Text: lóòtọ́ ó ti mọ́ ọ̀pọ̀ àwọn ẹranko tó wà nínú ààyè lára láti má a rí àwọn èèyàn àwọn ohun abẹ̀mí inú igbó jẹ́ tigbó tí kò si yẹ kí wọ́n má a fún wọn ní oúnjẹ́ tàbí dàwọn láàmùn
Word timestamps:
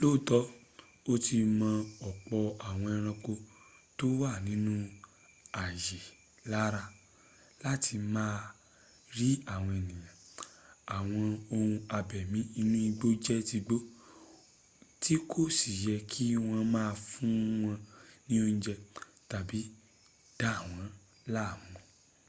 lóòtọ́ 0.00 0.42
ó 1.12 1.14
ti 1.24 1.36
mọ́ 1.58 1.74
ọ̀pọ̀ 2.08 2.42
àwọn 2.68 2.88
ẹranko 2.96 3.32
tó 3.98 4.06
wà 4.20 4.30
nínú 4.46 4.72
ààyè 5.62 6.00
lára 6.52 6.84
láti 7.64 7.94
má 8.14 8.24
a 8.40 8.46
rí 9.16 9.28
àwọn 9.54 9.74
èèyàn 9.82 10.16
àwọn 10.96 11.26
ohun 11.56 11.74
abẹ̀mí 11.98 12.40
inú 12.60 12.78
igbó 12.88 13.08
jẹ́ 13.24 13.40
tigbó 13.48 13.76
tí 15.02 15.14
kò 15.30 15.40
si 15.56 15.70
yẹ 15.84 15.96
kí 16.10 16.24
wọ́n 16.46 16.62
má 16.74 16.82
a 16.92 16.98
fún 17.06 17.34
wọn 17.62 17.78
ní 18.28 18.34
oúnjẹ́ 18.44 18.76
tàbí 19.30 19.60
dàwọn 20.40 20.86
láàmùn 21.34 21.82